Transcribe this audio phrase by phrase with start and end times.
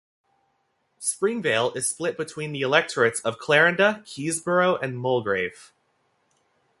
[0.97, 5.71] Springvale is split between the electorates of Clarinda, Keysborough and Mulgrave.